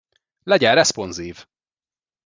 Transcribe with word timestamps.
Legyen 0.43 0.75
reszponzív! 0.75 1.47